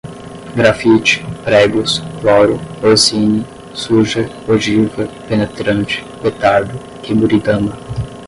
grafite, 0.55 1.23
pregos, 1.43 2.01
cloro, 2.19 2.59
orsini, 2.81 3.45
suja, 3.71 4.27
ogiva, 4.47 5.07
penetrante, 5.29 6.03
petardo, 6.23 6.73
kemuridama 7.03 7.77